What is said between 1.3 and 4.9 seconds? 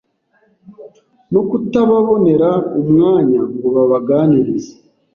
no kutababonera umwanya ngo babaganirize